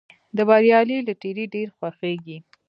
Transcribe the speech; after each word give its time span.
د 0.35 0.37
بریالي 0.49 0.97
لټیري 1.07 1.45
ډېر 1.55 1.67
خوښیږي. 1.77 2.37